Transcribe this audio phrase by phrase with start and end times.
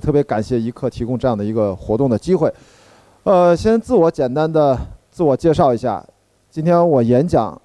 [0.00, 2.50] 特别感谢一刻提供这样的一个活动的机会。
[3.24, 4.78] 呃，先自我简单的
[5.10, 6.02] 自我介绍一下。
[6.48, 7.60] 今天我演讲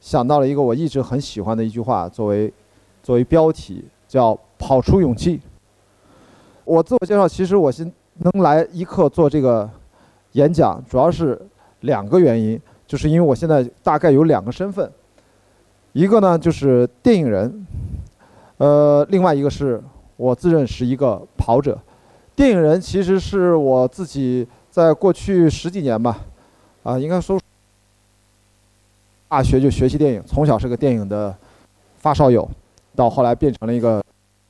[0.00, 2.52] 想到了一个我一直很喜欢的一句话，作为
[3.02, 5.40] 作为标题，叫“跑出勇气”。
[6.64, 9.68] 我自我介绍，其实我先能来一刻做这个
[10.32, 11.40] 演讲，主要是
[11.80, 14.88] 两个原因，就是因为我现在大概有两个身份，
[15.94, 17.66] 一个呢就是电影人，
[18.58, 19.82] 呃，另外一个是
[20.20, 21.78] 我自认是一个跑者。
[22.36, 24.46] 电影人其实是我自己。
[24.70, 26.16] 在过去十几年吧，
[26.84, 27.40] 啊，应该说，
[29.26, 31.36] 大学就学习电影，从小是个电影的
[31.98, 32.48] 发烧友，
[32.94, 34.00] 到后来变成了一个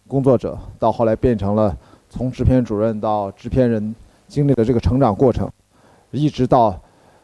[0.06, 1.74] 工作者，到后来变成了
[2.10, 3.95] 从制片主任到制片人，
[4.28, 5.50] 经历了这个成长过程，
[6.10, 6.78] 一直到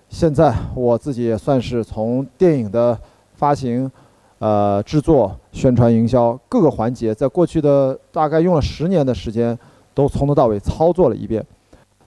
[0.09, 2.99] 现在，我自己也算是从电影的
[3.35, 3.93] 发行、
[4.39, 9.59] 呃制作、宣传、营销各个环节，在过去的大概用了十年的时间，
[9.95, 11.45] 都从头到尾操作了一遍，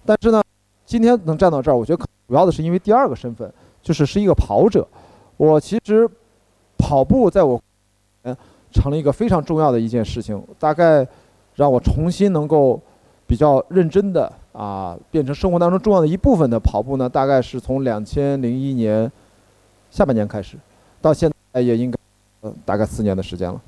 [0.05, 0.41] 但是呢。
[0.89, 4.87] 今天能站到这儿，我觉得主要的是因为第二个身份，就是是一个跑者。
[5.37, 6.09] 我其实
[6.79, 7.61] 跑步在我
[8.23, 8.35] 嗯
[8.71, 11.07] 成了一个非常重要的一件事情，大概
[11.53, 12.81] 让我重新能够
[13.27, 19.11] 比较认真的啊变成生活当中重要的一部分的跑步呢，大概是从两千零一年
[19.91, 20.57] 下半年开始，
[20.99, 21.99] 到现在也应该
[22.41, 23.61] 呃大概四年的时间了。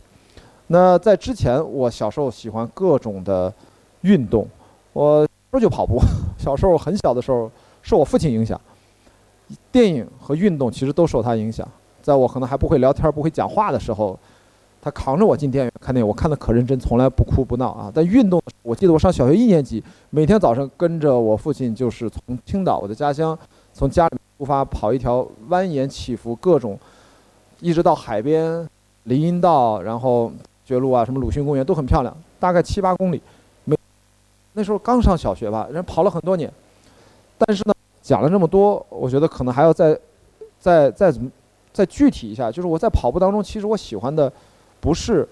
[0.68, 3.54] 那在之前，我小时候喜欢各种的
[4.02, 4.48] 运动，
[4.94, 5.28] 我。
[5.52, 6.00] 说就跑步，
[6.40, 8.58] 小时候很小的时候受我父亲影响，
[9.70, 11.68] 电影和运动其实都受他影响。
[12.02, 14.18] 在我可能还不会聊天、不会讲话的时候，
[14.82, 17.92] 他扛着我进电影院看电影，我看的可认真，从来不哭不闹啊。
[17.94, 23.38] 但运动，我记得我上小学一年级，每天早上跟着我父亲，就是从青岛我的家乡，
[23.74, 26.80] 从家里出发跑一条蜿蜒起伏、各种，
[27.62, 28.68] 一直到海边、
[29.04, 30.32] 林荫道，然后
[30.66, 33.22] 绝路啊，什么鲁迅公园都很漂亮，大概七八公里。
[33.64, 33.78] 没
[34.54, 36.52] 那时候刚上小学吧，人跑了很多年，
[37.38, 39.98] 但是呢，讲了这么多，我觉得可能还要再、
[40.60, 41.30] 再、再怎么、
[41.72, 42.52] 再具体一下。
[42.52, 44.32] 就是我在跑步当中，其实我喜欢的
[44.80, 45.28] 不是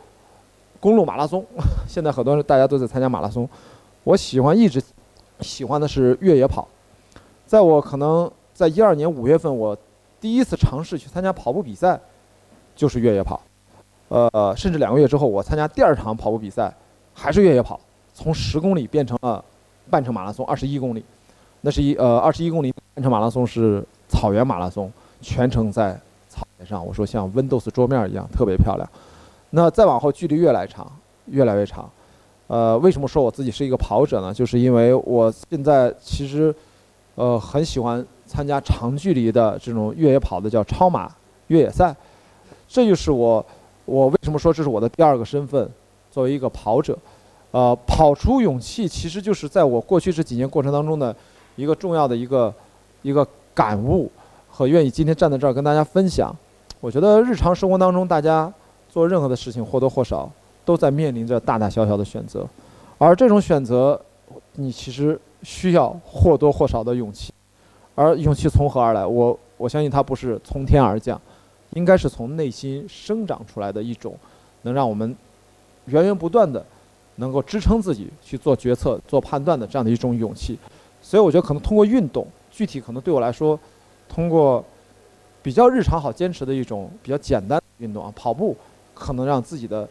[0.79, 1.43] 公路马拉松，
[1.87, 3.49] 现在很多人大家都在参加马拉松，
[4.03, 4.81] 我喜欢一直
[5.41, 6.67] 喜欢的是越野跑。
[7.47, 9.75] 在我可能在一二年五月份，我
[10.21, 11.99] 第一次尝试去参加跑步比赛，
[12.79, 13.41] 就是越野跑。
[14.07, 16.73] 呃，甚至两个月之后，我参加第二场跑步比赛，
[17.13, 17.77] 还是越野跑。
[18.13, 19.43] 从十公里变成了
[19.89, 21.03] 半程马拉松，二十一公里，
[21.59, 24.89] 那是一呃二十一公里半程马拉松是草原马拉松，
[25.19, 25.91] 全程在
[26.29, 26.83] 草原上。
[26.85, 28.89] 我说像 Windows 桌面一样特别漂亮。
[29.49, 30.89] 那再往后距离越来越长，
[31.25, 31.89] 越来越长。
[32.47, 34.33] 呃，为什么说我自己是一个跑者呢？
[34.33, 36.55] 就是因为我现在其实
[37.15, 41.13] 呃很喜欢参加长距离的这种越野跑的叫超马
[41.47, 41.93] 越野赛。
[42.69, 43.43] 这就是我
[43.85, 45.69] 我为什么说这是我的第二个身份，
[46.11, 46.97] 作为一个跑者。
[47.51, 51.13] 呃，跑出勇气其实就是在我过去这几年过程当中的
[51.55, 52.53] 一个重要的一个
[53.01, 54.07] 一个感悟
[54.47, 56.31] 和愿意今天站在这儿跟大家分享。
[56.79, 58.53] 我觉得日常生活当中，大家
[58.87, 60.31] 做任何的事情或多或少
[60.63, 62.47] 都在面临着大大小小的选择，
[62.99, 63.99] 而这种选择，
[64.53, 67.33] 你其实需要或多或少的勇气。
[67.95, 69.03] 而勇气从何而来？
[69.03, 71.19] 我我相信它不是从天而降，
[71.71, 74.17] 应该是从内心生长出来的一种，
[74.61, 75.15] 能让我们
[75.85, 76.65] 源源不断的。
[77.15, 80.57] 能够支撑自己去做决策、做判断的这样的一种勇气，
[81.01, 83.59] 所以我觉得可能通过运动，具体可能对我来说，
[84.07, 84.63] 通过
[85.41, 88.55] 比较日常好坚持的一种比较简单运动啊，跑步，
[88.93, 89.85] 可能让自己的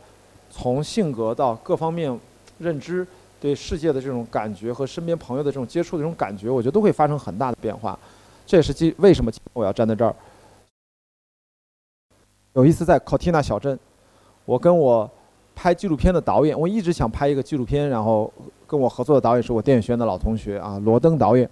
[0.49, 2.19] 从性格到各方面
[2.57, 3.07] 认知、
[3.39, 7.99] 对世界的这种感觉和身边朋友的这种接触的这种感觉，我觉得都会发生很大的变化。
[8.47, 10.17] 这也是今为什么我要站在这儿。
[12.59, 13.79] 有一次在考蒂纳小镇，
[14.45, 15.09] 我跟我。
[15.61, 18.33] 拍纪录片的导演，我一直想拍一个纪录片，然后
[18.65, 21.51] 跟我合作的导演是我电影学院的老同学啊，罗登导演。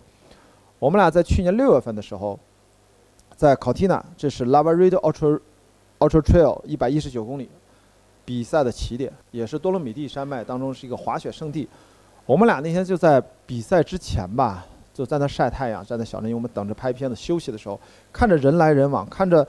[0.79, 2.39] 我们俩在去年六月份的时候，
[3.35, 5.41] 在考蒂纳，这是 Lava Rid Ultra
[5.99, 7.51] Ultra Trail 一百一十九公里
[8.25, 11.69] 比赛的起点，也是多洛米蒂山脉当中是一个滑雪圣地。
[12.27, 14.65] 我们俩那天就在比赛之前吧，
[14.95, 17.81] 就在那晒太阳，站在小镇，因为我们等着拍片子休息的时候，
[18.13, 19.45] 看着人来人往，看着。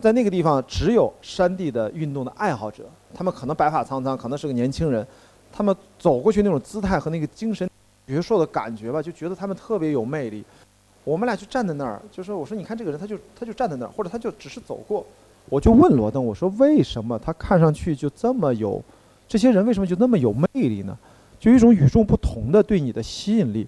[0.00, 5.06] 在那个地方，只有山地的运动的爱好者，他们可能白发苍苍，可能是个年轻人，
[5.52, 7.68] 他们走过去那种姿态和那个精神
[8.06, 10.44] 矍铄的感觉吧，就觉得他们特别有魅力。
[11.04, 15.04] 我们俩就站在那儿，就说：“我说你看这个人，他就他就站在那儿，或者他就只是走过。”
[15.50, 18.82] 我就问罗登：“我说为什么他看上去就这么有？
[19.28, 20.98] 这些人为什么就那么有魅力呢？
[21.38, 23.66] 就一种与众不同的对你的吸引力。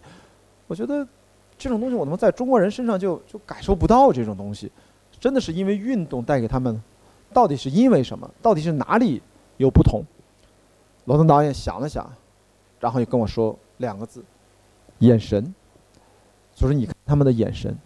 [0.67, 1.07] 我觉得
[1.59, 4.73] 这种东西，我他妈在中国人身上就就感受不到这种东西。”
[5.19, 6.83] 真的是因为运动带给他们，
[7.33, 8.31] 到底是因为什么？
[8.41, 9.23] 到底是哪里
[9.57, 10.03] 有不同？
[11.05, 12.11] 罗登导演想了想，
[12.81, 14.25] 然后也跟我说两个字：
[14.99, 15.55] 眼神。
[16.55, 17.77] 就是你看他们的眼神，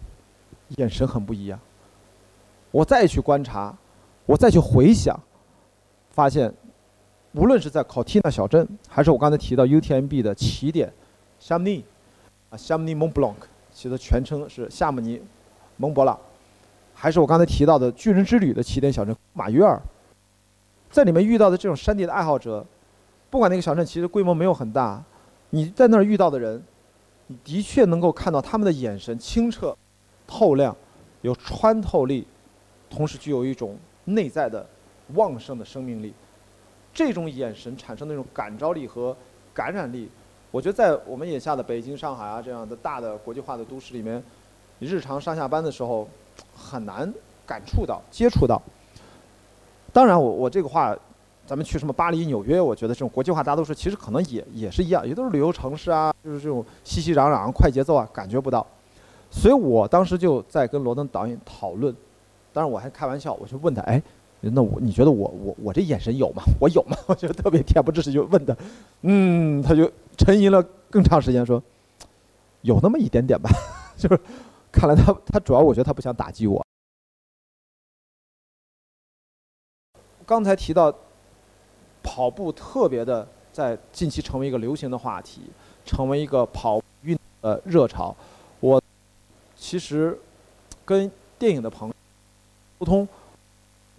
[0.77, 1.59] 眼神很不一样。
[2.71, 3.77] 我再去观察，
[4.27, 5.19] 我再去回想，
[6.13, 6.55] 发现，
[7.33, 10.93] 无论是在考蒂纳小镇，还是我刚才提到 UTMB 的起点，
[11.41, 11.85] 夏姆尼，
[12.51, 13.35] 啊，夏姆尼蒙布朗，
[13.73, 15.21] 其实全称是夏姆尼
[15.77, 16.17] 蒙博朗，
[17.01, 19.81] 还是我刚才提到的巨人之旅的起点小镇马约尔，
[20.91, 22.63] 在里面遇到的这种山地的爱好者，
[23.31, 25.03] 不管那个小镇其实规模没有很大，
[25.49, 26.63] 你在那儿遇到的人。
[27.29, 29.75] 你的确能够看到他们的眼神清澈、
[30.27, 30.77] 透亮、
[31.23, 32.27] 有穿透力，
[32.91, 34.67] 同时具有一种内在的
[35.15, 36.13] 旺盛的生命力。
[36.93, 39.17] 这种眼神产生那种感召力和
[39.55, 40.11] 感染力，
[40.51, 44.21] 我觉得在我们眼下的北京、上海啊这样的大的国际化的都市里面，
[44.81, 46.09] 你日常上下班的时候
[46.55, 47.13] 很难
[47.47, 48.61] 感触到、接触到。
[49.93, 50.97] 当然，我我这个话。
[51.47, 52.61] 咱们去什么巴黎、纽约？
[52.61, 58.65] 我觉得这种国际化大都市其实可能也也是一样，也都是旅游城市啊，就是这种熙熙攘攘、快节奏啊，感觉不到。
[59.33, 61.93] 所以我当时就在跟罗登导演讨论，
[62.53, 64.01] 当然我还开玩笑，我就问他：“哎，
[64.43, 66.45] 那我你觉得我我我这眼神有吗？
[66.61, 68.57] 我有吗？” 我觉得特别恬不知耻，就问他，
[69.03, 71.61] 嗯，他就沉吟了更长时间，说
[72.63, 73.51] ：“有那么一点点吧。
[73.99, 74.21] ”就是
[74.73, 76.65] 看来他他主要我觉得他不想打击我。
[80.27, 80.95] 刚才提到。
[82.03, 85.43] 跑步特别的在近期成为一个流行的话题，
[85.85, 88.17] 成为一个跑运的热潮。
[88.59, 88.83] 我
[89.55, 90.19] 其实
[90.83, 91.93] 跟电影的朋
[92.79, 93.07] 沟通，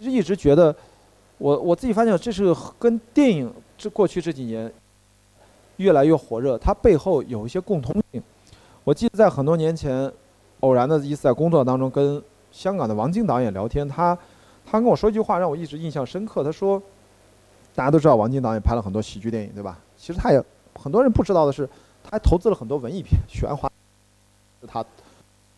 [0.00, 0.74] 一直觉得
[1.38, 4.70] 我我自己发现这是跟电影这过去这几年
[5.76, 8.20] 越来越火热，它背后有一些共通性。
[8.82, 10.12] 我记得在很多年前，
[10.62, 12.20] 偶然的一次在工作当中跟
[12.50, 14.18] 香港的王晶导演聊天，他
[14.66, 16.82] 他跟我说一句话让我一直印象深刻，他说。
[17.74, 19.78] 大家都知道王晶导演拍了很多喜剧电影，对吧？
[19.96, 20.44] 其实他也
[20.74, 21.66] 很多人不知道的是，
[22.04, 23.72] 他还投资了很多文艺片、玄幻。
[24.68, 24.84] 他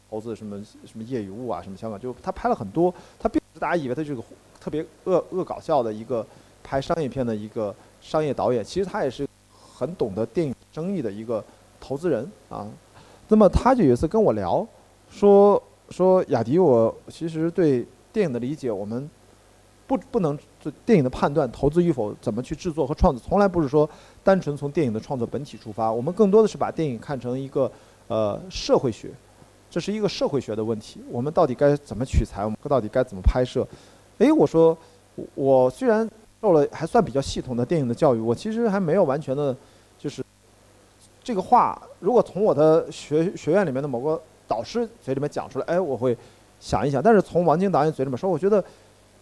[0.08, 2.94] 投资什么什么夜与雾啊，什么香港，就他拍了很多。
[3.18, 4.22] 他并不是大家以为他是个
[4.60, 6.24] 特别恶恶搞笑的一个
[6.62, 9.26] 拍商业片的一个商业导演，其实他也是
[9.76, 11.42] 很懂得电影生意的一个
[11.80, 12.64] 投资人啊。
[13.26, 14.64] 那么他就有一次跟我聊，
[15.10, 19.08] 说说雅迪，我其实对电影的理解，我们。
[19.86, 23.88] 不不能就电影的判断，投资与否，怎么去制作和创作，从来不是说
[24.22, 25.92] 单纯从电影的创作本体出发。
[25.92, 27.70] 我们更多的是把电影看成一个
[28.08, 29.10] 呃社会学，
[29.68, 31.02] 这是一个社会学的问题。
[31.10, 32.42] 我们到底该怎么取材？
[32.46, 33.68] 我们到底该怎么拍摄？
[34.16, 34.74] 诶，我说
[35.34, 36.08] 我虽然
[36.40, 39.54] 受了还算比较系统的电影的教育，我其实还没有完全的，
[39.98, 40.24] 就是
[41.22, 46.16] 这个话，如果从我的学学院里面的某个导师嘴里面讲出来，哎，我会
[46.60, 47.02] 想一想。
[47.02, 48.64] 但是从王晶导演嘴里面说，我觉得。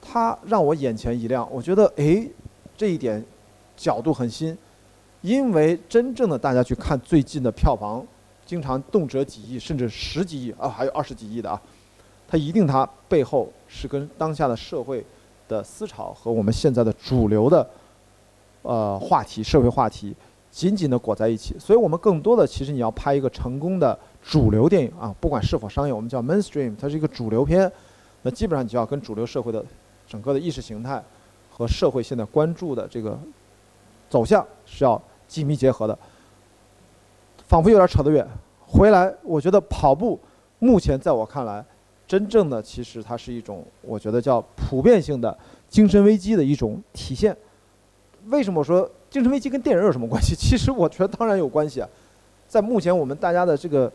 [0.05, 2.27] 他让我眼前一亮，我觉得哎，
[2.77, 3.25] 这一点
[3.77, 4.59] 角度很新，
[5.21, 8.05] 因为真正的大家去看最近的票房，
[8.45, 11.63] 经常动辄几亿，甚至十几亿啊，还有二十几亿的啊，
[12.27, 15.07] 它一定它背后是跟当下的社会
[15.47, 17.65] 的思潮和我们现在的主流的
[18.63, 20.13] 呃话题、社会话题
[20.51, 21.55] 紧紧的裹在一起。
[21.61, 27.71] 所以我们更多的其实你要拍一个成功的主流电影啊，不管是否商业，我们叫 mainstream，它是一个主流片，
[28.23, 29.65] 那基本上你就要跟主流社会的。
[30.05, 31.03] 整个的意识形态
[31.51, 33.19] 和社会现在关注的这个
[34.11, 35.99] 走向是要紧密结合的，
[37.47, 38.27] 仿佛有点扯得远。
[38.67, 40.20] 回来，我觉得跑步
[40.58, 41.65] 目前在我看来，
[42.06, 45.35] 真正的其实它是一种，我觉得叫普遍性的
[45.70, 47.35] 精神危机的一种体现。
[48.27, 50.35] 为什么说精神危机跟电影有什么关系？
[50.35, 51.89] 其实我觉得当然有关系啊。
[52.49, 53.91] 在目前我们大家的这个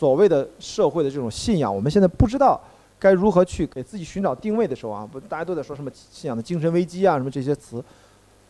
[0.00, 2.58] 所谓的社会的这种信仰，我们现在不知道。
[2.98, 7.84] 该如何去给自己寻找定位的时候啊，不，大家都在说什么信仰的精神危机啊，什么这些词。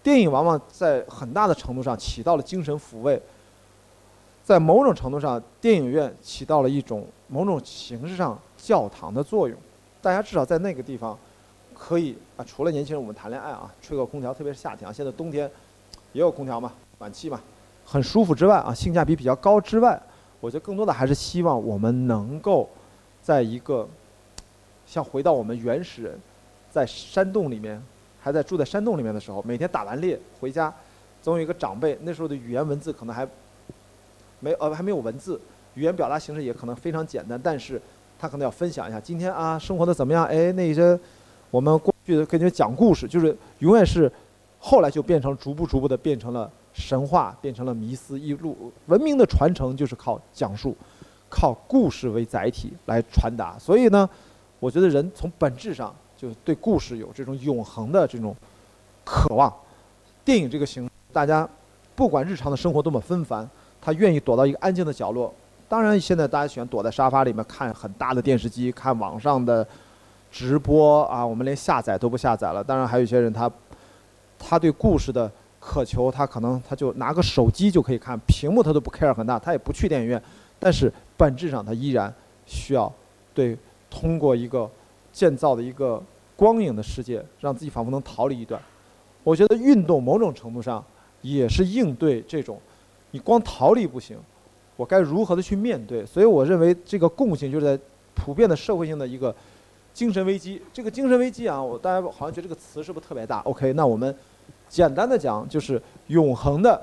[0.01, 3.21] 电影往往在很大的程度上起到了精神抚慰，
[4.45, 9.59] 在某种程度上，电影院起到了一种某种形式上教堂的作用。
[10.01, 11.19] 大家至少在那个地方，
[11.75, 15.51] 可以啊，除了年轻人我们谈恋爱啊，吹个空调，特别是夏天啊，现在冬天
[16.13, 17.41] 也有空调嘛，暖气嘛，
[17.85, 20.01] 很舒服之外啊，性价比比较高之外，
[20.41, 22.69] 我觉得更多的还是希望我们能够
[23.23, 23.89] 在一个。
[24.87, 26.19] 像回到我们原始人，
[26.69, 27.81] 在山洞里面，
[28.21, 30.75] 还在住在山洞里面的时候，每天打完猎回家，
[31.23, 31.97] 总有一个长辈。
[32.03, 33.25] 那时候的语言文字可能还
[34.41, 35.41] 没呃还没有文字，
[35.75, 37.81] 语言表达形式也可能非常简单，但是
[38.19, 40.25] 他可能要分享一下今天啊生活的怎么样？
[40.25, 40.99] 哎，那些
[41.53, 44.11] 我们过去的跟你们讲故事，就是永远是
[44.59, 48.19] 后来就变成逐步逐步的变成了神话，变成了迷思。
[48.19, 50.77] 一路文明的传承就是靠讲述，
[51.29, 53.59] 靠故事为载体来传达。
[53.59, 54.09] 所以呢。
[54.61, 58.37] 我觉得人从本质上就对故事有这种永恒的这种
[59.07, 59.51] 渴望。
[60.23, 61.49] 电影这个形，大家
[61.97, 63.49] 不管日常的生活多么纷繁，
[63.81, 65.33] 他愿意躲到一个安静的角落。
[65.67, 69.67] 当然，现在大家喜欢躲在沙发里面看很大的电视机，看网上的
[70.31, 71.27] 直播啊。
[71.27, 72.63] 我们连下载都不下载了。
[72.63, 73.51] 当然，还有一些人他
[74.39, 80.21] 他对故事的渴求，他可能他就拿个手机就可以看，屏幕他都不 care 很大，他也不去电影院。
[80.59, 82.13] 但是本质上，他依然
[82.47, 82.93] 需要
[83.33, 83.57] 对
[83.89, 84.69] 通过一个
[85.13, 86.03] 建造的一个
[86.35, 88.61] 光影的世界，让自己仿佛能逃离一段。
[89.23, 90.83] 我觉得运动某种程度上
[91.21, 92.59] 也是应对这种，
[93.11, 94.19] 你光逃离不行。
[94.77, 96.07] 我该如何的去面对？
[96.07, 97.83] 所以我认为这个共性就是在
[98.15, 99.35] 普遍的社会性的一个
[99.93, 100.63] 精神危机。
[100.73, 104.15] 这个精神危机啊，我大家好像觉得这个词是不是特别大？OK，那我们
[104.71, 106.81] 简单的讲就是永恒的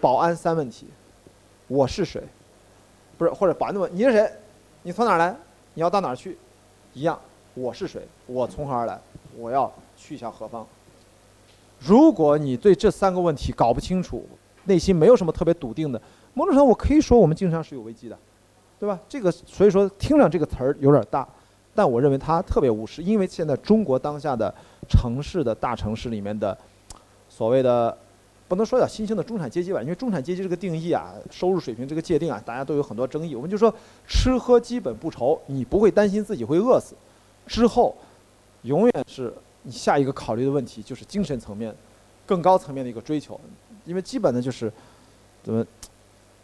[0.00, 0.86] 保安三问题：
[1.66, 2.22] 我是谁？
[3.18, 4.32] 不是或者保安的问你是谁？
[4.84, 5.36] 你从哪儿来？
[5.74, 6.38] 你要到哪儿去？
[6.92, 7.18] 一样，
[7.54, 8.06] 我是谁？
[8.26, 8.98] 我从何而来？
[9.36, 10.64] 我要去向何方？
[11.80, 14.24] 如果你对这三个问题搞不清楚，
[14.64, 16.00] 内心没有什么特别笃定的。
[16.34, 18.16] 某种程度，我可以说我们经常是有危机的，
[18.78, 18.96] 对吧？
[19.08, 21.28] 这个所以说听上这个词儿有点大，
[21.74, 24.54] 但我认为它特别务实，因为现在中国当下的
[24.88, 26.56] 城市的大城市里面的
[27.28, 27.96] 所谓的
[28.46, 33.34] 不能说叫新兴的中产阶级吧，因为中产阶级这个定义啊，收入水平这个界定啊，大家都有很多争议。
[33.34, 33.74] 我们就说
[34.06, 36.94] 吃喝基本不愁，你不会担心自己会饿死，
[37.46, 37.96] 之后
[38.62, 41.74] 永远是你下一个考虑的问题就是精神层面
[42.24, 43.40] 更高层面的一个追求，
[43.84, 44.72] 因为基本的就是
[45.42, 45.64] 怎么。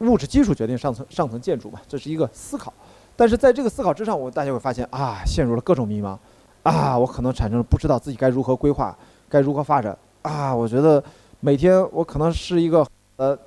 [0.01, 2.73] 物质基础决定上层上层建筑嘛，这是一个思考。
[3.21, 6.17] 但是在这个思考之上，我大家会发现啊，陷入了各种迷茫，
[6.63, 8.97] 啊，我可能产生了不知道自己该如何规划，
[9.29, 10.57] 该如何发展啊。
[10.57, 11.05] 我觉得
[11.41, 12.83] 每天我可能是一个
[13.17, 13.39] 呃，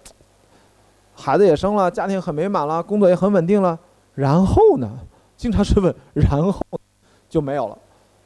[1.15, 3.79] 孩子也生了，家庭很美满了，工作也很稳定了，
[4.13, 4.87] 然后呢，
[5.35, 6.61] 经常是问，然后
[7.27, 7.75] 就没有了。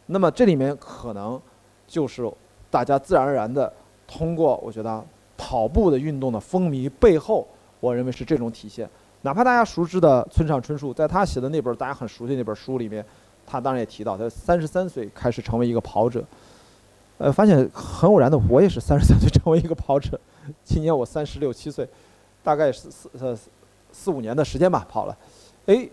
[0.07, 1.41] 那么这里面可能
[1.87, 2.29] 就是
[2.69, 3.71] 大家自然而然的
[4.05, 5.01] 通过，我觉得
[5.37, 7.47] 跑步的运动的风靡背后。
[7.79, 8.89] 我认为是这种体现，
[9.27, 13.05] 哪怕大家熟知的村上春树，在他写的那本大家很熟悉那本书里面，
[13.45, 16.23] 他当然也提到，他三十三岁开始成为一个跑者，
[17.17, 20.17] 呃，发现很偶然的，我也是三十三岁成为一个跑者，
[20.63, 21.85] 今年我三十六七岁，
[22.41, 23.37] 大概是四呃
[23.91, 25.17] 四五年的时间吧，跑了，
[25.65, 25.89] 哎，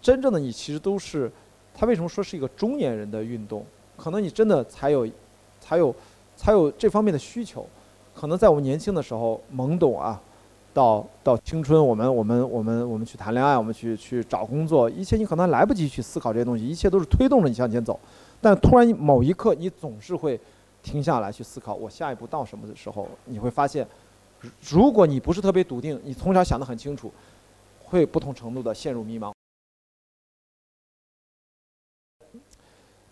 [0.00, 1.30] 真正的你其实都是，
[1.74, 3.66] 他为什么说是一个中年人的运动？
[3.98, 5.06] 可能你真的才有，
[5.60, 5.94] 才有，
[6.34, 7.66] 才有这方面的需求，
[8.14, 10.18] 可能在我们年轻的时候懵懂啊。
[10.74, 17.98] 到到青春，我们我们我们我们去谈恋爱，我们去去找工作，一切你可能来不及去思考这些东西，一切都是推动着你向前走。
[18.40, 20.40] 但突然某一刻，你总是会
[20.82, 23.86] 停下来去思考，我下一步到什么的时候，你会发现，
[24.70, 27.12] 如果你不是特别笃定，你从小想得很清楚，
[27.84, 29.30] 会不同程度的陷入迷茫。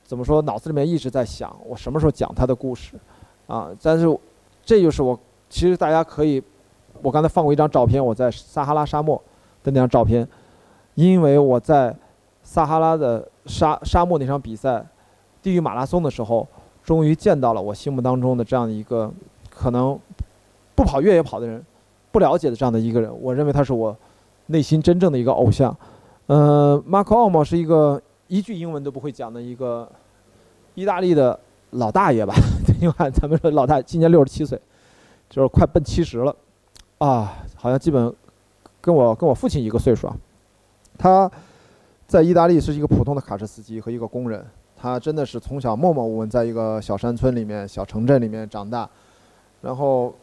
[0.05, 0.41] 怎么说？
[0.43, 2.99] 脑子里面一直在想，我什么时候讲他的故事，
[3.47, 3.71] 啊？
[3.83, 4.07] 但是
[4.65, 5.19] 这就是我，
[5.51, 6.43] 其实大家可以。
[7.03, 9.17] 我刚才放过一张照片，我在撒哈拉沙漠
[9.63, 10.27] 的那张照片，
[10.95, 11.95] 因为我在
[12.43, 14.85] 撒哈拉的沙沙漠那场比赛，
[15.43, 16.47] 地狱马拉松的时候，
[16.83, 19.11] 终于见到了我心目当中的这样的一个
[19.49, 19.99] 可能
[20.75, 21.65] 不跑越野跑的人，
[22.11, 23.11] 不了解的这样的一个人。
[23.21, 23.97] 我认为他是我
[24.47, 25.77] 内心真正的一个偶像。
[26.27, 29.91] 呃，马可奥莫是一个一句英文都不会讲的一个
[30.75, 31.39] 意大利的
[31.71, 32.35] 老大爷吧？
[32.81, 34.61] 因为咱们说老大今年六十七岁，
[35.29, 36.35] 就是快奔七十了。
[37.01, 38.15] 啊，好像基本
[38.79, 40.15] 跟我跟我父亲一个岁数啊。
[40.99, 41.31] 他
[42.07, 44.45] 在意大利是一个普通的卡车司机和一个工人。
[44.77, 48.87] 他真的是从小默默无闻，在一个小山村里面、小城镇里面长大。
[49.63, 50.15] 然后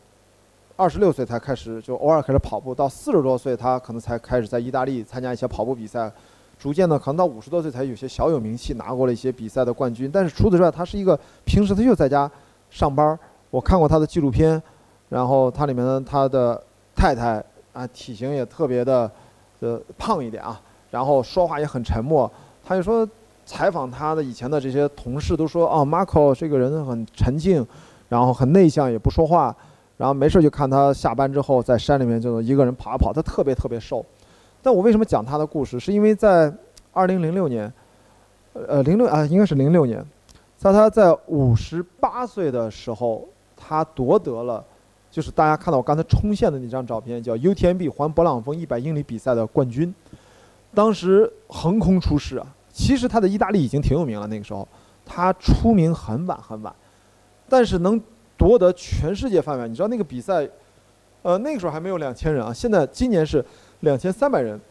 [0.76, 6.12] 二十六岁才开始就偶尔开始跑步，到四十多岁他可能才开始在意大利参加一些跑步比赛。
[6.60, 10.12] 逐渐的，可能到五十多岁才有些小有名气，拿过了一些比赛的冠军。
[10.14, 12.30] 但是除此之外，他是一个平时他就在家
[12.70, 13.18] 上班。
[13.50, 14.62] 我看过他的纪录片，
[15.10, 16.62] 然后他里面他的。
[16.98, 19.10] 太太啊，体型也特别的，
[19.60, 22.30] 呃，胖一点啊，然后说话也很沉默。
[22.66, 23.08] 他就说，
[23.46, 27.66] 采访他的以前的这些同事都说，哦，Marco 这个人很沉静，
[28.10, 29.56] 然后很内向，也不说话，
[29.98, 33.14] 然后没事就看他下班之后在山里面就一个人跑一跑。
[33.14, 34.04] 他特别特别瘦。
[34.64, 35.80] 但我为什么讲他的故事？
[35.80, 36.52] 是因为在
[36.94, 37.72] 2006年，
[38.54, 40.04] 呃，零六啊，应该是零六年，
[40.58, 43.24] 在他在五十八岁的时候，
[43.56, 44.66] 他夺得了。
[45.18, 49.92] 就是大家看到我刚才冲线的那张照片，叫 UTMB 环勃朗峰一百英里比赛的冠军，
[50.76, 52.46] 当时横空出世啊！
[52.72, 54.68] 其实他在意大利已经挺有名了，那个时候
[55.04, 56.72] 他出名很晚很晚，
[57.50, 58.00] 但是能
[58.38, 60.48] 夺得全世界范围，你知道那个比赛，
[61.24, 63.44] 呃，那个时候还没有两千人啊，现在今年是
[63.80, 64.62] 两千三百人，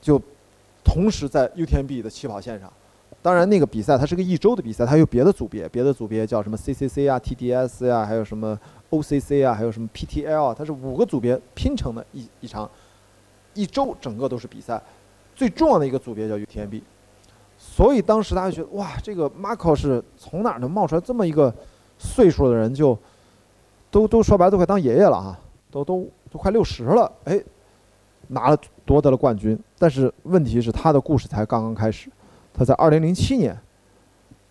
[0.00, 0.18] 就
[0.82, 2.72] 同时在 UTMB 的起跑线上。
[3.24, 8.58] 当然，那个比赛它是个一周的比赛，它有别的组别，别的组别叫什么 CCC 啊、TDS 呀，还有什么。
[8.90, 12.70] OCC 啊，还有什么 PTL，它是五个组别拼成的一一场，
[13.52, 14.80] 一周整个都是比赛，
[15.34, 16.80] 最重要的一个组别叫 UTMB，
[17.58, 21.52] 所以当时大家觉得哇，这个 Marco 是从哪儿能冒出来这么一个
[21.98, 22.96] 岁数的人，就
[23.90, 25.36] 都都说白了都快当爷爷了啊，
[25.72, 27.42] 都都都快六十了，哎，
[28.28, 32.08] 拿了夺得了冠军，但是问题是他的故事才刚刚开始，
[32.54, 33.58] 他在2007年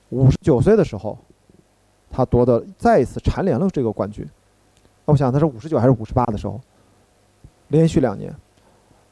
[0.10, 1.18] 五十九岁的时候。
[2.16, 4.24] 他夺得再一次蝉联了这个冠军，
[5.04, 6.62] 那我想他是五十九还是五十八的时候，
[7.70, 8.32] 连续两年，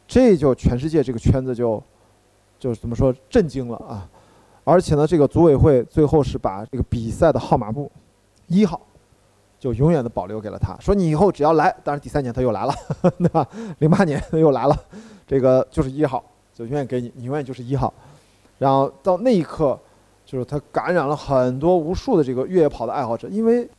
[0.07, 1.81] 这就全世界这个圈子就，
[2.59, 4.07] 就怎么说震惊了啊！
[4.63, 7.91] 而且呢，这个组委会最后是把这个比赛的号码布
[8.45, 8.79] 一号，
[9.59, 12.73] 就永远的保留给了他，说你以后只要来，当然第三年他又来了，
[13.17, 13.47] 对吧？
[13.79, 14.77] 零八年他又来了，
[15.25, 17.91] 这个就是一号，就永远给你，你永远就是一号。
[18.61, 19.77] 然后到那一刻。
[20.23, 23.69] 就是他感染了很多无数的这个越野跑的爱好者，因为，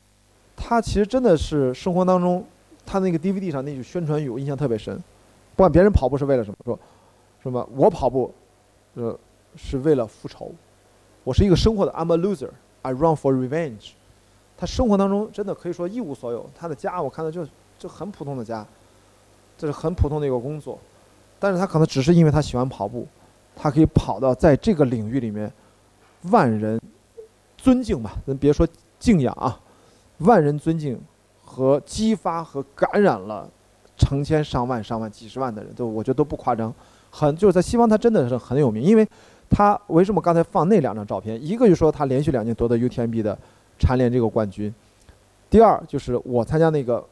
[0.54, 2.44] 他其实真的是生活当中，
[2.84, 4.94] 他那个 DVD 上那句宣传语我印象特别深，
[5.56, 6.78] 不管别人跑步是为了什么，说，
[7.42, 8.34] 什么我跑步，
[8.94, 9.18] 呃，
[9.56, 10.52] 是为了复仇，
[11.24, 13.92] 我是一个生活的 I'm a loser，I run for revenge。
[14.58, 17.46] 他生活当中真的可以说一无所有，他的家我看到就
[17.78, 18.66] 就很普通的家，
[19.56, 20.78] 这是很普通的一个工作，
[21.38, 23.06] 但是他可能只是因为他喜欢跑步，
[23.54, 25.52] 他可以跑到在这个领域里面。
[26.30, 26.80] 万人
[27.56, 28.64] 尊敬吧，咱别说
[29.00, 29.58] 敬仰啊，
[30.18, 31.00] 万人尊敬
[31.44, 33.50] 和激发和感染了
[33.96, 36.72] 成千上万、上万、几十万的人，都我觉得都不夸张。
[37.10, 39.04] 很就是在西方，他真的是很有名，因为
[39.50, 41.44] 他为什么刚才放那两张照片？
[41.44, 43.36] 一个就说他连续两年夺得 UTMB 的
[43.78, 44.72] 蝉联这个冠军，
[45.50, 47.04] 第二就是我参加那个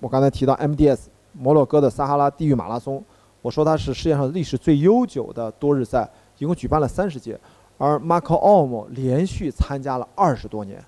[0.00, 1.00] 我刚才提到 MDS
[1.34, 3.04] 摩洛哥的撒哈拉地狱马拉松，
[3.42, 6.08] 我说它是世界上历史最悠久的多日赛，
[6.38, 7.38] 一共举办了三十届。
[7.78, 10.82] 而 Marco Olmo 连续参加了二十多年，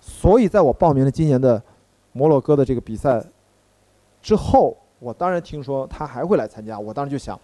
[0.00, 1.62] 所以在我报名了今年的
[2.12, 3.24] 摩洛哥的这个比赛
[4.20, 7.38] 之后，我当然听说他还会来参加，我当时就想，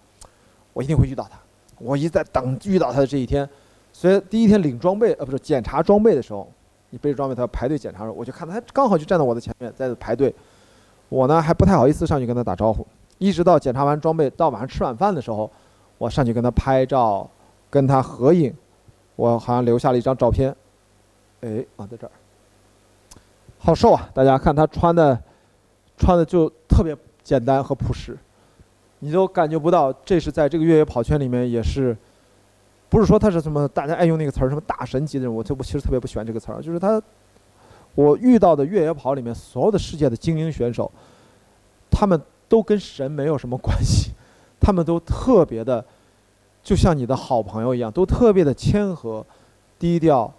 [0.73, 1.39] 我一定会遇到他。
[1.79, 3.47] 我一在等遇到他的这一天，
[3.93, 6.51] 所以第一天领装备，呃，不是检查装备的时候，
[6.89, 10.35] 你背着装备他要排队检查的时候，我就看他刚好就站在我的前面在排队，
[11.07, 12.85] 我呢还不太好意思上去跟他打招呼，
[13.17, 15.49] 一直到检查完装备，到晚上吃晚饭的时候，
[15.97, 17.29] 我上去跟他拍照，
[17.69, 18.53] 跟他合影。
[19.17, 20.53] 我好像留下了一张照片，
[21.39, 22.11] 哎，啊，在这儿，
[23.57, 24.09] 好瘦啊！
[24.13, 25.17] 大家看他穿的，
[25.95, 28.17] 穿的就特别简单和朴实，
[28.99, 31.95] 你都感觉不到这是在这个越野跑圈里面也是，
[32.89, 37.01] 不是说他是什么大家爱用那个词儿什么大神级的人，我就我其实特别不喜欢这个词儿，就是他，
[37.95, 40.91] 我遇到的越野跑里面所有的世界的精英选手，
[41.89, 44.11] 他们都跟神没有什么关系，
[44.59, 45.83] 他们都特别的。
[46.63, 49.23] 就像你的好朋友一样，都特别的谦和、
[49.77, 50.33] 低调，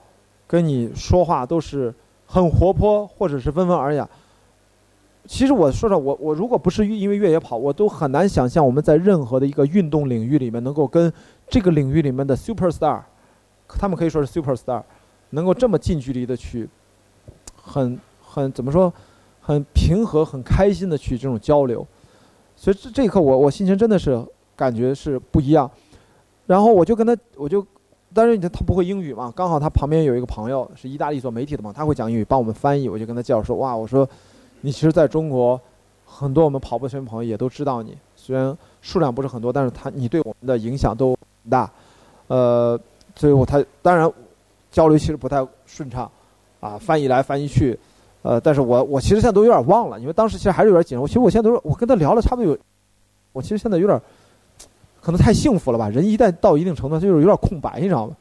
[0.47, 1.95] 跟你说话都是
[2.27, 4.09] 很活泼，或者是温文尔雅。
[5.25, 11.13] 其实我说实话我我如果不是因为越野跑，我都很难想象我们在任何的一个运动领域里面能够跟
[11.49, 13.01] 这个领域里面的 super star，
[13.69, 14.83] 他们可以说是 super star，
[15.31, 16.69] 能够这么近距离的去，
[17.55, 18.93] 很很怎么说，
[19.41, 21.87] 很平和、很开心的去这种交流。
[22.57, 24.21] 所以这这一刻，我我心情真的是
[24.57, 25.71] 感觉是不一样。
[26.47, 27.65] 然后我就跟他，我就，
[28.15, 32.89] 但是他他不会英语嘛，刚好他旁边有一个朋友是意大利做媒体的嘛，他会讲英语，帮我们翻译。
[32.89, 34.09] 我就跟他介绍说，哇，我说，
[34.61, 35.61] 你其实在中国，
[36.05, 41.71] 很多我们跑步圈朋友也都知道你，虽然数量不是很多，但是他你对我们的影响都很大，
[42.29, 42.79] 呃，
[43.15, 44.11] 最后他当然
[44.71, 46.11] 交流其实不太顺畅，
[46.61, 47.77] 啊，翻译来翻译去，
[48.27, 51.03] 呃，但是我我其实现在都有点忘了，因为当时其实还是有点紧张。
[51.03, 52.59] 我其实我现在都是我跟他聊了差不多有，
[53.33, 54.01] 我其实现在有点。
[55.01, 55.89] 可能太幸福了吧？
[55.89, 58.17] 人一旦到一定程度，就是有点空白，你知道吗？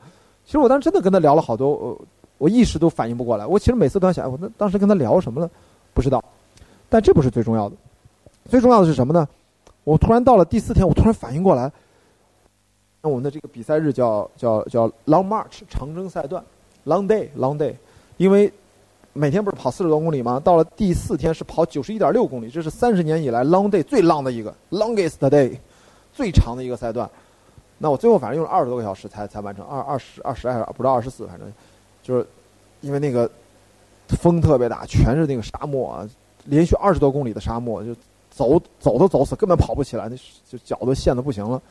[0.45, 1.99] 其实我当时真的跟他聊了好多，
[2.37, 3.47] 我一时都反应不过来。
[3.47, 5.49] 我其实每次都在想，我那当时跟他聊什么了？
[5.95, 6.23] 不知道。
[6.87, 7.75] 但这不是最重要的，
[8.47, 9.27] 最重要的是什么呢？
[9.83, 11.71] 我突然到了第四天，我突然反应过来，
[13.01, 16.43] 那我们的这个比赛日叫叫叫 Long March 长征赛段
[16.85, 17.73] ，Long Day Long Day，
[18.17, 18.53] 因为
[19.17, 20.41] 每天不是跑四十多公里吗？
[20.43, 25.57] 到了第四天是跑九十一点六公里，这是三十年以来 Long Day 最 long 的一个 Longest Day。
[26.11, 27.09] 最长的一个赛段，
[27.77, 31.51] 那我最后反正用了二十多个小时才才完成，二二十二十还是不到二十四，反正
[32.01, 32.25] 就是
[32.79, 33.29] 因为那个
[34.07, 36.09] 风特别大，全是那个沙漠啊，
[36.45, 37.93] 连续二十多公里的沙漠，就
[38.29, 40.15] 走走都走死，根本跑不起来，那
[40.49, 41.61] 就脚都陷得不行了。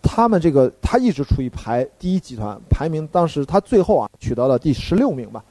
[0.00, 5.44] 他们这个他一直处于排第一集团，排名当时他最后啊取得了第十六名吧，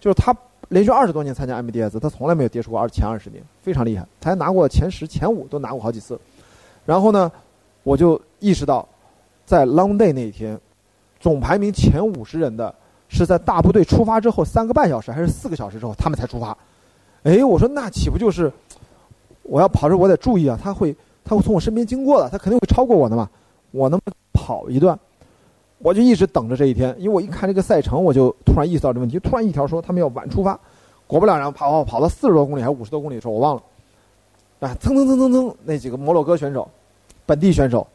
[0.00, 0.34] 就是他
[0.68, 6.18] 连续二十多年参加 MDS，他从来没有跌出过二前二十名，非常厉害，他还拿过前十、前五都拿过好几次。
[6.84, 7.30] 然后呢，
[7.82, 8.86] 我就意识到，
[9.44, 10.58] 在 Long Day 那一天，
[11.18, 12.74] 总排名前五十人的
[13.08, 16.56] 是在大部队出发之后三个半小时还是四个小时之后他们才出发。
[17.24, 18.52] 哎，我说那岂不就是
[19.42, 20.58] 我要跑着我得注意啊？
[20.62, 23.28] 他会他会从我身边经过的，他肯定会超过我的嘛。
[23.70, 24.00] 我能
[24.32, 24.98] 跑一段，
[25.78, 29.18] 我就一直等着这一天，因为我一看这个赛程，我就突然意识到这问题。
[29.20, 30.58] 突然一条说他们要晚出发，
[31.06, 33.62] 果不了，然跑跑跑到四十多公里还是五十多公里的时候，我忘了。
[34.60, 36.68] 啊，蹭蹭蹭蹭蹭，那几个摩洛哥选手，
[37.24, 37.86] 本地选手，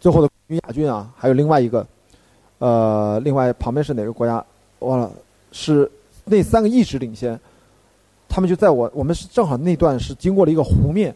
[0.00, 1.86] 最后的亚军啊，还有另外一个，
[2.58, 4.42] 呃，另外旁边是哪个国家？
[4.78, 5.10] 忘了，
[5.52, 5.90] 是
[6.24, 7.38] 那三个一直领先，
[8.28, 11.14] 他们就在我我们是正好那段是经过了一个湖面，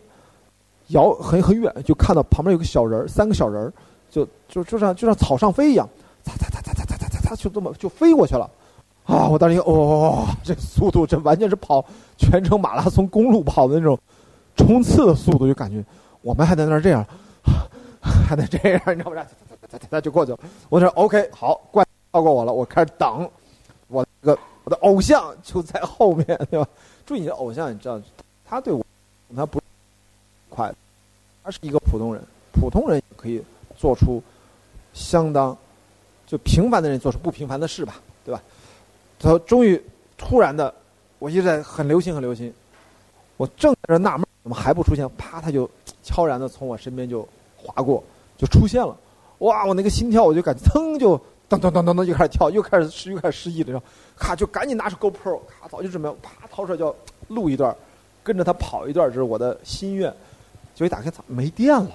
[0.88, 3.72] 遥很很远就看到旁边有个小人儿，三个小人儿，
[4.10, 5.88] 就就就像就像草上飞一样，
[6.36, 8.48] 擦擦擦擦擦擦擦擦，就这么就飞过去了，
[9.04, 9.28] 啊！
[9.28, 11.84] 我当时一哦，这速度这完全是跑
[12.16, 13.98] 全程马拉松公路跑的那种。
[14.56, 15.82] 冲刺的速度就感觉，
[16.20, 17.06] 我们还在那儿这样，
[18.02, 19.14] 还得这样，你知道不？
[19.14, 20.38] 他他他就过去了。
[20.68, 23.30] 我说 OK，好，怪超过我了，我开始等。
[23.88, 26.68] 我个我的偶像就在后面，对吧？
[27.06, 27.98] 注意你的偶像，你知道，
[28.44, 28.84] 他对我，
[29.34, 29.58] 他不
[30.50, 30.70] 快，
[31.42, 33.42] 他是一个普通人，普通人也可以
[33.78, 34.22] 做出
[34.92, 35.56] 相当
[36.30, 38.40] 就平凡的人做出不平凡的事吧，对吧？
[39.18, 39.82] 他终于
[40.16, 40.72] 突然的，
[41.18, 42.54] 我一直在很流行，很流行。
[43.36, 44.24] 我正在这纳闷。
[44.42, 45.06] 怎么还不出现？
[45.18, 45.68] 啪，他就
[46.02, 48.02] 悄然的从我身边就划过，
[48.38, 48.96] 就出现了。
[49.40, 51.14] 哇，我那个心跳，我就感觉噌就
[51.48, 56.94] 噔噔噔噔噔就开始跳，又开始失又开始失忆了，然后咔就赶紧拿出 GoPro，咔早就准备啪掏出来就要
[57.28, 57.76] 录一段，
[58.22, 60.14] 跟着他跑一段，这是我的心愿。
[60.74, 61.90] 就一打开，咋没电了？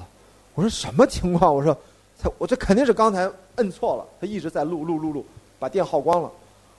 [0.54, 1.54] 我说什么情况？
[1.54, 1.76] 我说，
[2.22, 5.26] 他我这肯定是刚才摁错了，他一直在录录录录，
[5.60, 6.32] 把电耗光了。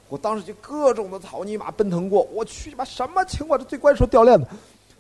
[0.09, 3.59] 我当时就各种的草泥马奔腾过，我去你妈什么情况？
[3.59, 4.46] 这最关键时候掉链子。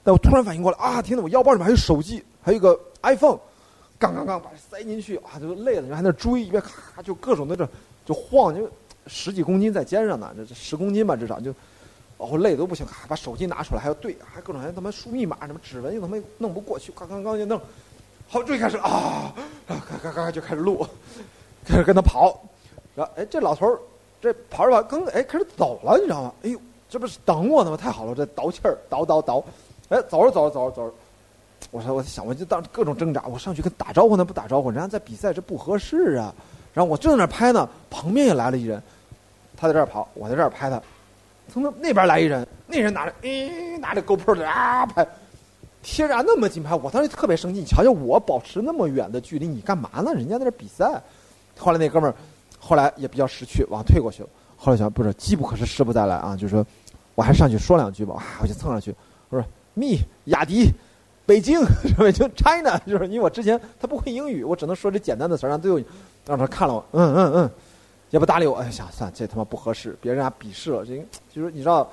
[0.02, 1.02] 但我突然反应过来啊！
[1.02, 3.36] 天哪，我腰包里面还有手机，还有一个 iPhone，
[3.98, 7.68] 刚刚刚把它塞进去啊，就累了，你还在那追，一边咔就各种的这
[8.04, 8.70] 就晃，就
[9.08, 11.52] 十几公斤在肩上呢，这这十公斤吧至少就，
[12.18, 17.60] 哦累都不行，咔把手机拿出来还要对，还各种还他妈输密码，什么指纹又他妈弄不过去，刚刚刚就弄，
[18.28, 19.32] 好终于开始啊，
[19.66, 20.86] 咔咔咔就开始录，
[21.64, 22.40] 开始跟他跑，
[22.94, 23.78] 然后哎这老头儿
[24.20, 26.32] 这跑着跑刚哎开始走了，你知道吗？
[26.42, 27.76] 哎呦这不是等我呢吗？
[27.76, 29.42] 太好了，这倒气儿倒倒倒。
[29.88, 30.94] 哎，走着走着走着走着，
[31.70, 36.34] 我说我想，我就当各种挣扎，我上去跟打招呼，那不打招呼，人家在比赛，这不合适啊。
[36.74, 38.82] 然后我正在那拍呢，旁边也来了一人，
[39.56, 40.82] 他在这儿跑，我在这儿拍他。
[41.52, 45.06] 从那那边来一人，那人拿着，哎，拿着 GoPro 的啊拍，
[45.88, 47.60] 天然那么近拍，我当时特别生气。
[47.60, 50.12] 你瞧瞧我保持那么远的距离，你干嘛呢？
[50.12, 51.00] 人家在那比赛。
[51.56, 52.14] 后来那哥们儿，
[52.58, 54.28] 后来也比较识趣，往退过去了。
[54.56, 56.66] 后来想，不是机不可失，时不再来啊，就是说，
[57.14, 58.14] 我还上去说两句吧。
[58.14, 58.92] 哇，我就蹭上去，
[59.28, 59.46] 我说。
[59.74, 60.68] me 雅迪，
[61.24, 62.10] 北京是吧？
[62.10, 65.80] 就 China，就是因为我之前他不会英语，我只能说这简单的词儿，让最后
[66.26, 67.50] 让他看了我，嗯嗯嗯，
[68.10, 68.56] 也不搭理我。
[68.56, 70.84] 哎，想算这他妈不合适，别人家鄙视了。
[70.84, 70.96] 这
[71.32, 71.88] 就是你知道，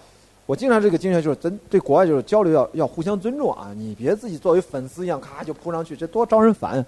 [0.45, 6.85] 我经常这个经验就是，咱对国外就是交流要要互相尊重啊，你别自己作为粉丝一样咔就扑上去，这多招人烦。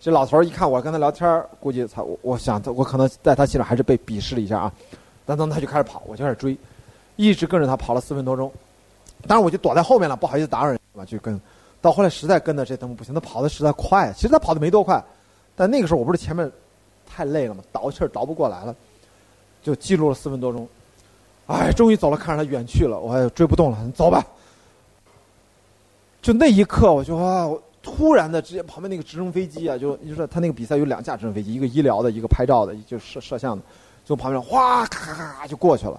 [0.00, 4.72] 这老头儿一看我跟他聊天估计他我我想他我可能在他心里还是被鄙视了一下啊。
[5.26, 6.56] 噔噔他就开始跑，我就开始追，
[7.16, 8.52] 一直跟着他跑了四分多钟。
[9.26, 11.40] 当然我就躲在后面了，不好意思打扰人嘛，就跟。
[11.80, 14.12] 到后来实在跟的这他妈不行，他跑的实在快。
[14.14, 15.02] 其实他跑的没多快，
[15.56, 16.50] 但那个时候我不是前面
[17.06, 18.74] 太累了嘛，倒气儿倒不过来了，
[19.62, 20.68] 就记录了四分多钟。
[21.48, 24.24] 哎，终于走了，看着他远去了，我也追不动了，走吧。
[26.22, 27.50] 就那一刻，我就啊，
[27.82, 33.64] 突然的，直接旁边那个直升飞机啊，就你说他那个比赛有两架直升飞机，一个医疗的，一个拍照的，就摄摄像的，
[34.04, 35.98] 从旁边哗咔咔咔就过去了。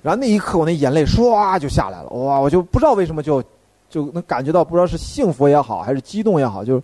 [0.00, 2.38] 然后那一刻，我那眼泪唰就下来了，哇！
[2.38, 3.42] 我就不知道为什么就，
[3.90, 6.80] 就能感觉到，不知道是幸福也好，还是激动也好，就，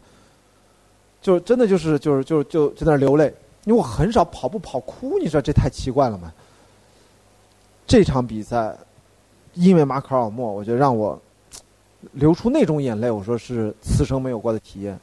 [1.23, 3.33] 就真的就是就是就就在那流泪，
[3.65, 6.31] 因为我很少跑步跑哭，你说这太奇怪了吗？
[7.87, 8.77] 这场比赛，
[9.55, 11.21] 因为马卡尔莫，我觉得让我
[12.13, 14.99] 流出那种眼泪，我说是此生没有过的体验。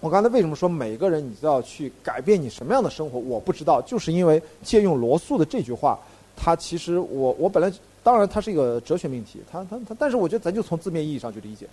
[0.00, 3.18] 我刚才为什么说每个人你都要去改变你什么样的生活？
[3.18, 5.98] 我不知道，就是因为借用罗素的这句话，
[6.36, 7.72] 他其实我我本来
[8.02, 11.66] 当然它是一个哲学命题，他他他，但是我觉得咱就从字面意义上去理解，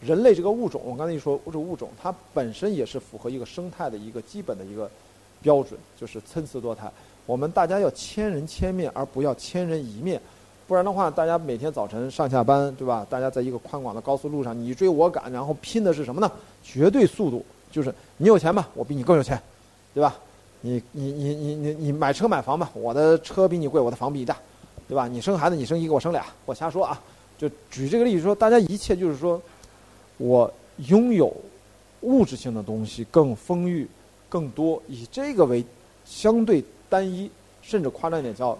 [0.00, 4.90] 人类这个物种，我刚才一说这物种，它本身也是符合一个生态的一个基本的一个
[5.40, 6.90] 标准，就是参差多态。
[7.28, 10.18] 我们大家要千人千面，而不要千人一面，
[10.66, 13.06] 不然的话，大家每天早晨上下班，对吧？
[13.10, 16.32] 大家在一个宽广的高速路上，你追我赶，然后拼的是什么呢？
[16.64, 17.44] 绝对速度。
[17.70, 19.38] 就是你有钱吧，我比你更有钱，
[19.92, 20.16] 对吧？
[20.62, 24.34] 你你你你你你买车买房吧，我的车比你贵，我的房比你大，
[24.88, 25.06] 对吧？
[25.06, 26.98] 你生孩子，你生一个，我生俩，我瞎说啊。
[27.36, 29.38] 就举这个例子说，大家一切就是说，
[30.16, 30.50] 我
[30.88, 31.30] 拥有
[32.00, 33.86] 物质性的东西更丰裕、
[34.30, 35.62] 更多，以这个为
[36.06, 37.30] 相对单一，
[37.62, 38.58] 甚至夸张一点叫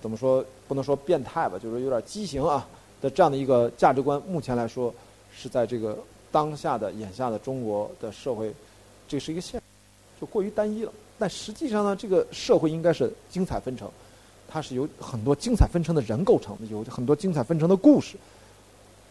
[0.00, 2.66] 怎么说不能说变态吧，就是有点畸形啊
[3.00, 4.92] 的这样的一个价值观，目前来说
[5.34, 5.98] 是在这个
[6.30, 8.52] 当下的眼下的中国的社会，
[9.06, 9.60] 这是一个现，
[10.20, 10.92] 就过于单一了。
[11.18, 13.88] 但实际上呢，这个社会应该是精彩纷呈，
[14.48, 18.16] 它是由很多精彩纷呈的人构成的，有很多精彩纷呈的故事。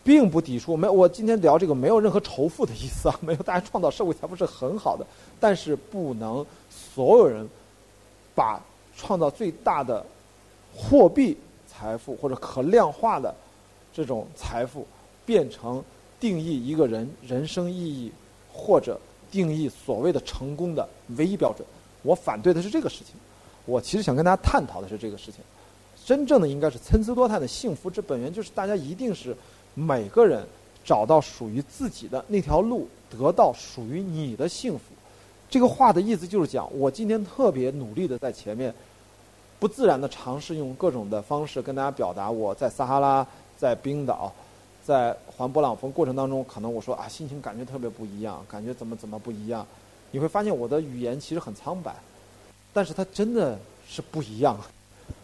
[0.04, 5.06] 并不抵触，没我今天聊这个没有任何仇富的意思啊，没有大家创造社会财富是很好的，
[5.40, 7.48] 但是不能所有人
[8.42, 8.60] 把
[8.98, 10.04] 创造最大的
[10.76, 13.32] 货币财富或者可量化的
[13.94, 14.88] 这种财富
[15.28, 15.84] 变成
[16.20, 18.12] 定义一个人人生意义
[18.52, 19.00] 或者
[19.30, 21.64] 定义所谓的成功的唯一标准。
[22.02, 23.14] 我反对的是这个事情，
[23.66, 25.42] 我其实想跟大家探讨的是这个事情。
[26.04, 29.38] 真正的应该是参差多态的幸福之本源，就是大家一定是。
[29.74, 30.46] 每个人
[30.84, 34.91] 找到属于自己的那条路，得到属于你的幸福。
[35.52, 38.74] 这个话的意思就是讲，我今天特别努力的在前面，
[39.60, 44.34] 不自然的尝试用各种的方式跟大家表达我在撒哈拉、在冰岛、
[44.82, 49.68] 在环勃朗峰过程当中，可能我说啊，心情感觉特别不一样，感觉怎么怎么不一样。
[50.12, 51.94] 你会发现我的语言其实很苍白，
[52.72, 54.58] 但是它真的是不一样。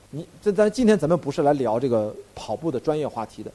[0.09, 3.49] 你这咱今天咱们不是来聊这个跑步的专业话题的。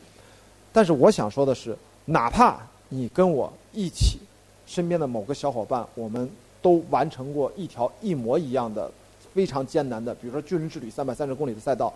[0.73, 2.59] 但是我想说的是，哪怕
[2.89, 4.19] 你跟我一起，
[4.67, 6.31] 身边的某个小伙伴，我们
[6.63, 8.91] 都完成过一条一模一样的
[9.35, 11.93] 非常艰难的，比如说巨人之旅三百三十公里的赛道，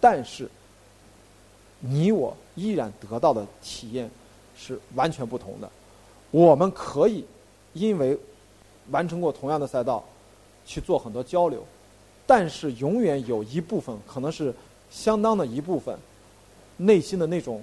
[0.00, 0.50] 但是
[1.80, 4.10] 你我依然得到的体验
[4.56, 5.70] 是完全不同的。
[6.30, 7.24] 我们可以
[7.72, 8.18] 因为
[8.90, 10.04] 完成过同样的赛道
[10.66, 11.64] 去做很多交流，
[12.26, 14.54] 但是永远有一部分，可能是
[14.90, 15.96] 相当的一部分
[16.76, 17.62] 内心的那种。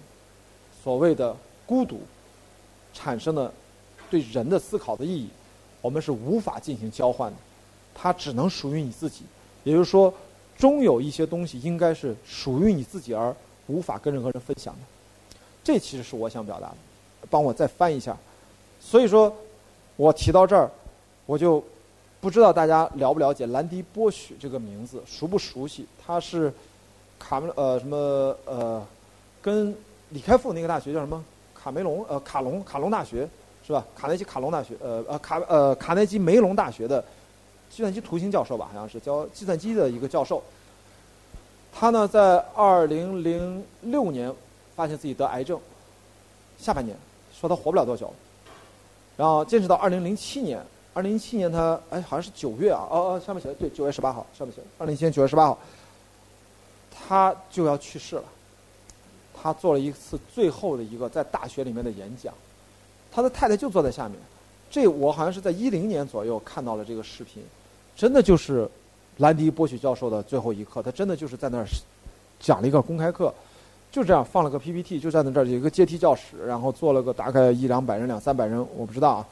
[0.84, 2.00] 所谓的孤独
[2.94, 3.52] 产生的
[4.08, 5.28] 对人的思考的意义，
[5.86, 7.38] 我们是无法进行交换的，
[7.93, 9.21] 它只能属于你自己。
[9.63, 10.12] 也就是说，
[10.58, 13.32] 终有一些东西应该是属于你自己而
[13.67, 15.38] 无法跟任何人分享的。
[15.63, 16.76] 这其实是我想表达的。
[17.30, 18.17] 帮我再翻一下。
[18.82, 19.32] 所以说，
[19.95, 20.71] 我提到这儿，
[21.28, 21.63] 我就
[22.19, 25.86] 不知道大家了不了解兰迪波许这个名字，熟不熟悉？
[26.04, 26.52] 他是
[27.19, 28.84] 卡梅呃什么呃
[29.39, 29.76] 跟。
[30.10, 31.24] 李开复那个大学叫什么？
[31.54, 33.28] 卡梅隆呃卡隆卡隆大学
[33.65, 33.84] 是吧？
[33.95, 37.04] 卡内基卡隆大学呃呃卡呃卡内基梅隆大学的
[37.69, 40.43] 计算机图形教授吧，好像是教计算机的一个教授。
[41.73, 44.32] 他呢在二零零六年
[44.75, 45.60] 发现自己得癌症，
[46.60, 46.95] 下半年
[47.34, 48.13] 说他活不了多久，
[49.17, 55.58] 然后坚持到二零零七年，二零零七年他哎好像是九月啊哦哦上面写的对九月十八号上面写的二零一七年九月十八号，
[56.91, 58.23] 他就要去世了。
[59.34, 62.34] 他做了一次最后的一个在大学里面的演讲，
[63.15, 64.17] 他的太太就坐在下面。
[64.69, 67.41] 这我好像是在一零年左右看到了这个视频，
[67.95, 68.69] 真的就是
[69.17, 70.84] 兰迪波许教授的最后一课。
[70.84, 71.65] 他真的就是在那儿
[72.41, 73.34] 讲了一个公开课，
[73.89, 79.28] 就这样放了个 PPT，就站在这儿有一个阶梯教室，然后坐了个大概一两百人、两三百人，我不知道啊。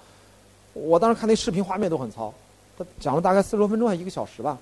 [0.74, 2.34] 我当时看那视频画面都很糙，
[2.78, 4.58] 他讲了大概四十多分钟还一个小时吧。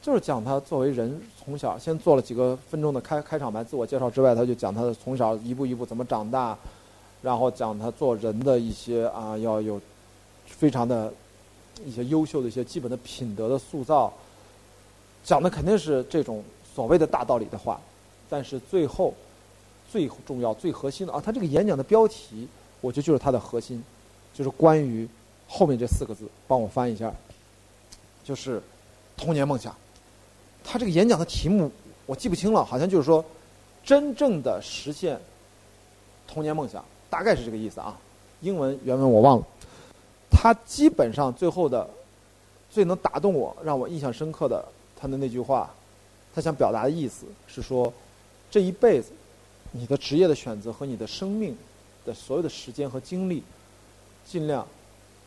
[0.00, 6.56] 就是讲他作为人从小先做了几个分钟的开开场白自我介绍之外，他就讲他的从小一步一步怎么长大，
[7.26, 9.80] 然后讲他做人的一些啊要有
[10.46, 11.12] 非常的
[11.84, 14.12] 一些优秀的一些基本的品德的塑造，
[15.24, 16.40] 讲的肯定是这种
[16.72, 17.80] 所谓的大道理的话，
[18.30, 19.12] 但是最后
[19.90, 22.46] 最重要最核心的啊，他这个演讲的标题
[22.80, 23.82] 我觉得就是他的核心，
[24.32, 25.08] 就是关于
[25.48, 27.12] 后面这四个字，帮我翻一下，
[28.22, 28.62] 就是
[29.16, 29.74] 童年梦想。
[30.62, 31.72] 他这个演讲的题目
[32.06, 33.24] 我记不清了，好像就是说，
[33.82, 35.18] 真正的实现
[36.28, 37.98] 童年梦想，大概是这个意思啊。
[38.40, 39.44] 英文原文我忘了。
[40.30, 41.88] 他基本上最后的
[42.70, 44.64] 最能打动我、让我印象深刻的
[44.98, 45.70] 他的那句话，
[46.34, 47.92] 他想表达的意思是说，
[48.50, 49.12] 这一辈子
[49.72, 51.56] 你的职业的选择和你的生命
[52.04, 53.42] 的所有的时间和精力，
[54.26, 54.66] 尽量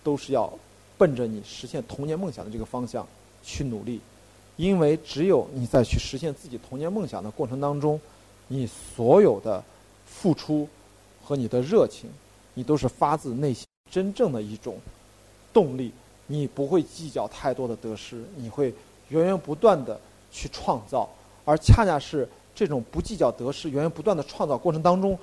[0.04, 0.52] 都是要
[0.98, 3.08] 奔着你实现童年梦想的这个方向
[3.44, 4.00] 去努力。
[4.58, 8.00] 因为只有你在去实现自己童年梦想的过程当中，
[8.48, 9.63] 你所有的
[10.06, 10.68] 付出
[11.30, 12.10] 和你的热情，
[12.56, 14.80] 你都是发自内心真正的一种
[15.54, 15.92] 动力。
[16.26, 18.74] 你不会计较太多的得失，你会
[19.10, 20.00] 源源不断的
[20.32, 21.08] 去创造。
[21.46, 25.15] 而恰恰是这种不计较得失、源源不断的创造过程当中，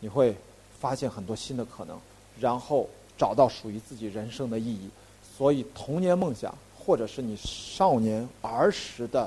[0.00, 0.34] 你会
[0.80, 1.94] 发现很多新的可能，
[2.40, 4.88] 然后找到属于自己人生的意义。
[5.36, 6.56] 所以，童年梦想。
[6.86, 9.26] 或者是你少年儿时的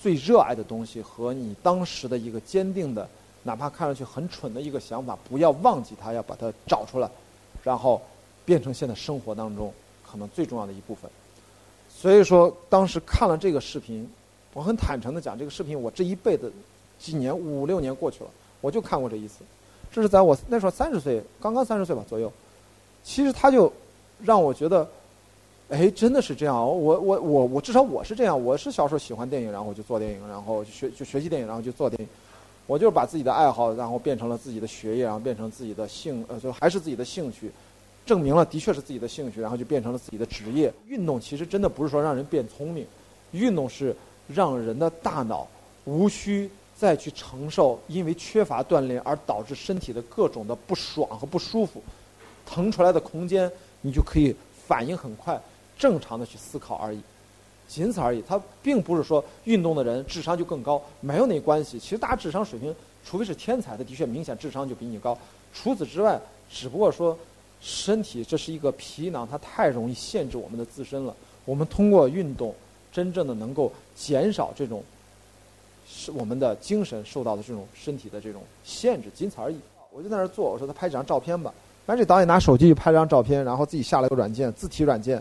[0.00, 3.08] 最热爱的东西和你当时的一个坚定的，
[3.42, 7.10] 哪怕看上去很蠢的一个想法，不要忘记它，要把它找出来，
[7.62, 8.00] 然后
[8.44, 9.72] 变成现在生活当中
[10.06, 11.10] 可能最重要的一部分。
[11.88, 14.08] 所以说，当时看了这个视频，
[14.52, 16.52] 我很坦诚的讲，这个视频我这一辈子
[16.98, 19.44] 几年五六年过去了，我就看过这一次。
[19.92, 22.32] 这是在我那时候三十岁，刚刚三十岁吧左右。
[23.02, 23.72] 其实他就
[24.22, 24.88] 让我觉得，
[25.68, 26.56] 哎，真的是这样。
[26.56, 28.44] 我我我我至少我是这样。
[28.44, 32.08] 我是小时候喜欢电影，然后我就做电影，然后就学就学习电影，然后就做电影。
[32.70, 37.50] 我就是把自己的爱好，然后变成了自己的学业，然后变成自己的兴呃，就还是自己的兴趣，
[38.06, 40.72] 证明了的确是自己的兴趣，然后就变成了自己的职业。
[40.86, 42.86] 运动其实真的不是说让人变聪明，
[43.32, 43.92] 运动是
[44.28, 45.48] 让人的大脑
[45.84, 51.82] 无需再去承受因为缺乏锻炼而导致身体的各种的不爽和不舒服。
[52.46, 54.32] 腾出来的空间，你就可以
[54.68, 55.36] 反应很快，
[55.76, 57.00] 正常的去思考而已，
[57.70, 58.20] 仅此而已。
[58.26, 61.78] 它并不是说运动的人智商就更高，没有那关系。
[61.78, 65.16] 其实大家智商水平，除非是天才，他的确明显智商就比你高。
[65.54, 67.16] 除此之外，只不过说
[67.60, 71.14] 身体这是一个皮囊，它太容易限制我们的自身了。
[71.44, 72.52] 我们通过运动，
[72.92, 74.82] 真正的能够减少这种
[75.88, 79.56] 是我们的精神受到的这种身体的这种限制，仅此而已。
[79.92, 81.52] 我就在那儿坐，我说他拍几张照片吧。
[81.86, 85.20] 反正这导演拿手机拍张照片，然后自己下了个软件，字体软件。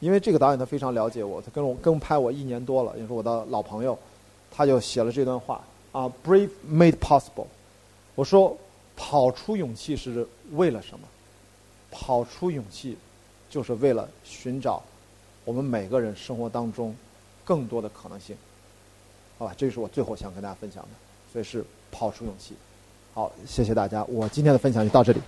[0.00, 3.98] 因为这个导演他非常了解我，他跟我跟拍我一年多了，也是我的老朋友。
[4.56, 7.46] 他就写了这段话啊，Brave made possible。
[8.14, 8.56] 我说，
[8.94, 11.08] 跑出勇气是为了什么？
[11.90, 12.96] 跑出勇气，
[13.50, 14.80] 就是为了寻找
[15.44, 16.94] 我们每个人生活当中
[17.44, 18.36] 更多的可能性。
[19.38, 20.90] 好吧，这是我最后想跟大家分享的，
[21.32, 22.54] 所以是跑出勇气。
[23.12, 25.20] 好，谢谢大家，我今天的分享就到这里。